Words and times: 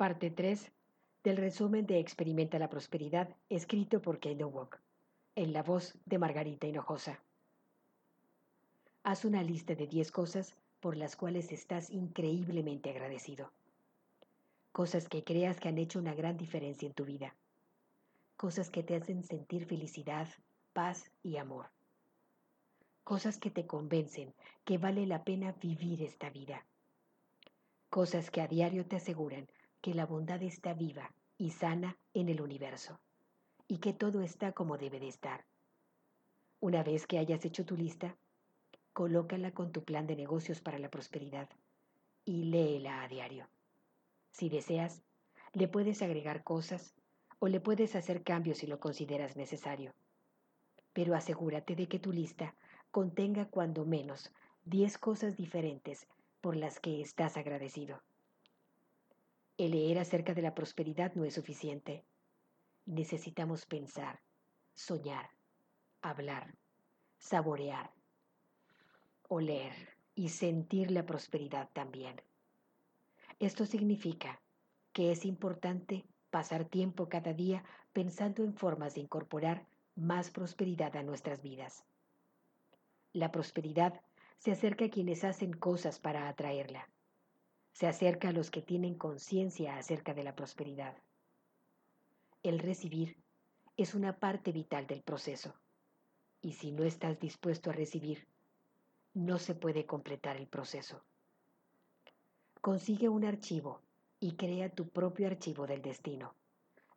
Parte 0.00 0.30
3 0.30 0.72
del 1.24 1.36
resumen 1.36 1.84
de 1.84 1.98
Experimenta 1.98 2.58
la 2.58 2.70
Prosperidad, 2.70 3.36
escrito 3.50 4.00
por 4.00 4.18
Kate 4.18 4.46
Walk, 4.46 4.80
en 5.34 5.52
la 5.52 5.62
voz 5.62 5.98
de 6.06 6.16
Margarita 6.16 6.66
Hinojosa. 6.66 7.20
Haz 9.02 9.26
una 9.26 9.42
lista 9.42 9.74
de 9.74 9.86
10 9.86 10.10
cosas 10.10 10.56
por 10.80 10.96
las 10.96 11.16
cuales 11.16 11.52
estás 11.52 11.90
increíblemente 11.90 12.88
agradecido. 12.88 13.52
Cosas 14.72 15.06
que 15.06 15.22
creas 15.22 15.60
que 15.60 15.68
han 15.68 15.76
hecho 15.76 15.98
una 15.98 16.14
gran 16.14 16.38
diferencia 16.38 16.86
en 16.86 16.94
tu 16.94 17.04
vida. 17.04 17.36
Cosas 18.38 18.70
que 18.70 18.82
te 18.82 18.96
hacen 18.96 19.22
sentir 19.22 19.66
felicidad, 19.66 20.28
paz 20.72 21.10
y 21.22 21.36
amor. 21.36 21.66
Cosas 23.04 23.36
que 23.36 23.50
te 23.50 23.66
convencen 23.66 24.32
que 24.64 24.78
vale 24.78 25.06
la 25.06 25.24
pena 25.24 25.52
vivir 25.60 26.00
esta 26.02 26.30
vida. 26.30 26.64
Cosas 27.90 28.30
que 28.30 28.40
a 28.40 28.48
diario 28.48 28.86
te 28.86 28.96
aseguran 28.96 29.46
que 29.80 29.94
la 29.94 30.06
bondad 30.06 30.42
está 30.42 30.74
viva 30.74 31.12
y 31.38 31.50
sana 31.50 31.96
en 32.12 32.28
el 32.28 32.40
universo 32.40 33.00
y 33.66 33.78
que 33.78 33.92
todo 33.92 34.22
está 34.22 34.52
como 34.52 34.78
debe 34.78 35.00
de 35.00 35.08
estar. 35.08 35.44
Una 36.60 36.82
vez 36.82 37.06
que 37.06 37.18
hayas 37.18 37.44
hecho 37.44 37.64
tu 37.64 37.76
lista, 37.76 38.16
colócala 38.92 39.52
con 39.52 39.72
tu 39.72 39.84
plan 39.84 40.06
de 40.06 40.16
negocios 40.16 40.60
para 40.60 40.78
la 40.78 40.90
prosperidad 40.90 41.48
y 42.24 42.44
léela 42.44 43.02
a 43.02 43.08
diario. 43.08 43.48
Si 44.32 44.48
deseas, 44.48 45.02
le 45.52 45.68
puedes 45.68 46.02
agregar 46.02 46.42
cosas 46.42 46.94
o 47.38 47.48
le 47.48 47.60
puedes 47.60 47.96
hacer 47.96 48.22
cambios 48.22 48.58
si 48.58 48.66
lo 48.66 48.78
consideras 48.78 49.36
necesario. 49.36 49.94
Pero 50.92 51.14
asegúrate 51.14 51.74
de 51.76 51.88
que 51.88 51.98
tu 51.98 52.12
lista 52.12 52.54
contenga 52.90 53.46
cuando 53.46 53.86
menos 53.86 54.32
10 54.64 54.98
cosas 54.98 55.36
diferentes 55.36 56.06
por 56.40 56.56
las 56.56 56.80
que 56.80 57.00
estás 57.00 57.36
agradecido. 57.36 58.02
El 59.60 59.72
leer 59.72 59.98
acerca 59.98 60.32
de 60.32 60.40
la 60.40 60.54
prosperidad 60.54 61.12
no 61.16 61.26
es 61.26 61.34
suficiente. 61.34 62.02
Necesitamos 62.86 63.66
pensar, 63.66 64.18
soñar, 64.72 65.28
hablar, 66.00 66.54
saborear, 67.18 67.92
oler 69.28 69.74
y 70.14 70.30
sentir 70.30 70.90
la 70.90 71.04
prosperidad 71.04 71.68
también. 71.74 72.22
Esto 73.38 73.66
significa 73.66 74.40
que 74.94 75.12
es 75.12 75.26
importante 75.26 76.06
pasar 76.30 76.64
tiempo 76.64 77.10
cada 77.10 77.34
día 77.34 77.62
pensando 77.92 78.42
en 78.42 78.54
formas 78.54 78.94
de 78.94 79.02
incorporar 79.02 79.66
más 79.94 80.30
prosperidad 80.30 80.96
a 80.96 81.02
nuestras 81.02 81.42
vidas. 81.42 81.84
La 83.12 83.30
prosperidad 83.30 84.00
se 84.38 84.52
acerca 84.52 84.86
a 84.86 84.90
quienes 84.90 85.22
hacen 85.22 85.52
cosas 85.52 86.00
para 86.00 86.30
atraerla 86.30 86.88
se 87.72 87.86
acerca 87.86 88.28
a 88.28 88.32
los 88.32 88.50
que 88.50 88.62
tienen 88.62 88.94
conciencia 88.94 89.76
acerca 89.76 90.14
de 90.14 90.24
la 90.24 90.34
prosperidad. 90.34 90.96
El 92.42 92.58
recibir 92.58 93.16
es 93.76 93.94
una 93.94 94.18
parte 94.18 94.52
vital 94.52 94.86
del 94.86 95.02
proceso 95.02 95.54
y 96.42 96.52
si 96.52 96.72
no 96.72 96.84
estás 96.84 97.18
dispuesto 97.18 97.70
a 97.70 97.74
recibir, 97.74 98.26
no 99.14 99.38
se 99.38 99.54
puede 99.54 99.86
completar 99.86 100.36
el 100.36 100.46
proceso. 100.46 101.02
Consigue 102.60 103.08
un 103.08 103.24
archivo 103.24 103.80
y 104.20 104.36
crea 104.36 104.68
tu 104.68 104.88
propio 104.88 105.26
archivo 105.26 105.66
del 105.66 105.82
destino, 105.82 106.34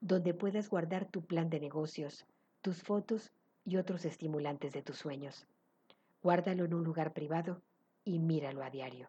donde 0.00 0.34
puedas 0.34 0.68
guardar 0.68 1.10
tu 1.10 1.24
plan 1.24 1.50
de 1.50 1.60
negocios, 1.60 2.26
tus 2.60 2.82
fotos 2.82 3.32
y 3.64 3.76
otros 3.76 4.04
estimulantes 4.04 4.72
de 4.72 4.82
tus 4.82 4.96
sueños. 4.96 5.46
Guárdalo 6.22 6.64
en 6.64 6.74
un 6.74 6.84
lugar 6.84 7.12
privado 7.12 7.62
y 8.04 8.18
míralo 8.18 8.62
a 8.62 8.70
diario. 8.70 9.08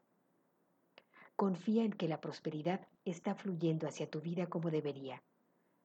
Confía 1.36 1.84
en 1.84 1.94
que 1.94 2.08
la 2.08 2.22
prosperidad 2.22 2.88
está 3.06 3.36
fluyendo 3.36 3.88
hacia 3.88 4.10
tu 4.10 4.22
vida 4.22 4.48
como 4.48 4.70
debería, 4.70 5.24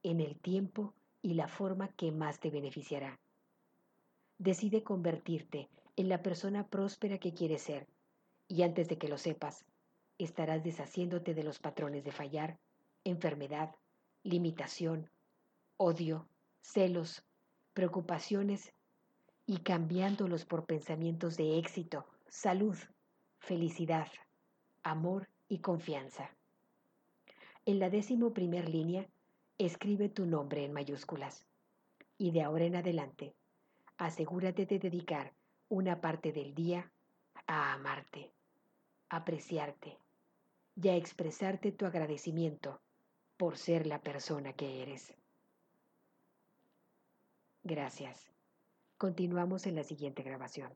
en 0.02 0.20
el 0.20 0.38
tiempo 0.38 0.94
y 1.22 1.34
la 1.34 1.48
forma 1.48 1.88
que 1.88 2.12
más 2.12 2.38
te 2.38 2.50
beneficiará. 2.50 3.18
Decide 4.38 4.82
convertirte 4.82 5.68
en 5.96 6.08
la 6.08 6.22
persona 6.22 6.68
próspera 6.68 7.18
que 7.18 7.34
quieres 7.34 7.62
ser 7.62 7.88
y 8.46 8.62
antes 8.62 8.88
de 8.88 8.98
que 8.98 9.08
lo 9.08 9.18
sepas, 9.18 9.64
estarás 10.18 10.62
deshaciéndote 10.62 11.34
de 11.34 11.44
los 11.44 11.58
patrones 11.58 12.04
de 12.04 12.12
fallar, 12.12 12.58
enfermedad, 13.04 13.74
limitación, 14.22 15.10
odio, 15.76 16.28
celos, 16.60 17.24
preocupaciones 17.72 18.72
y 19.46 19.58
cambiándolos 19.58 20.44
por 20.44 20.66
pensamientos 20.66 21.36
de 21.36 21.58
éxito, 21.58 22.06
salud, 22.28 22.76
felicidad, 23.38 24.08
amor 24.82 25.28
y 25.48 25.58
confianza. 25.58 26.30
En 27.64 27.78
la 27.78 27.90
décimo 27.90 28.32
primer 28.32 28.68
línea, 28.68 29.08
escribe 29.58 30.08
tu 30.08 30.26
nombre 30.26 30.64
en 30.64 30.72
mayúsculas. 30.72 31.46
Y 32.16 32.30
de 32.30 32.42
ahora 32.42 32.64
en 32.64 32.76
adelante, 32.76 33.34
asegúrate 33.96 34.66
de 34.66 34.78
dedicar 34.78 35.34
una 35.68 36.00
parte 36.00 36.32
del 36.32 36.54
día 36.54 36.90
a 37.46 37.74
amarte, 37.74 38.32
apreciarte 39.08 39.98
y 40.80 40.88
a 40.88 40.96
expresarte 40.96 41.72
tu 41.72 41.86
agradecimiento 41.86 42.80
por 43.36 43.56
ser 43.56 43.86
la 43.86 44.00
persona 44.00 44.52
que 44.52 44.82
eres. 44.82 45.14
Gracias. 47.62 48.30
Continuamos 48.96 49.66
en 49.66 49.76
la 49.76 49.84
siguiente 49.84 50.22
grabación. 50.22 50.74